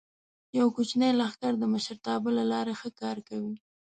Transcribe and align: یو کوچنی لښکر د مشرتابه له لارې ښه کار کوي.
یو 0.57 0.67
کوچنی 0.75 1.09
لښکر 1.19 1.53
د 1.59 1.63
مشرتابه 1.73 2.29
له 2.37 2.43
لارې 2.51 2.73
ښه 2.79 2.89
کار 3.01 3.17
کوي. 3.27 3.55